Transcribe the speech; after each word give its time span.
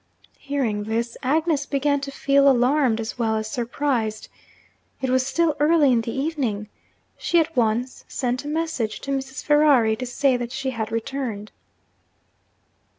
Hearing 0.39 0.85
this, 0.85 1.15
Agnes 1.21 1.67
began 1.67 2.01
to 2.01 2.09
feel 2.09 2.49
alarmed 2.49 2.99
as 2.99 3.19
well 3.19 3.35
as 3.35 3.47
surprised. 3.47 4.29
It 4.99 5.11
was 5.11 5.23
still 5.27 5.55
early 5.59 5.91
in 5.91 6.01
the 6.01 6.11
evening. 6.11 6.69
She 7.19 7.37
at 7.39 7.55
once 7.55 8.03
sent 8.07 8.43
a 8.43 8.47
message 8.47 9.01
to 9.01 9.11
Mrs. 9.11 9.43
Ferrari, 9.43 9.95
to 9.97 10.07
say 10.07 10.37
that 10.37 10.51
she 10.51 10.71
had 10.71 10.91
returned. 10.91 11.51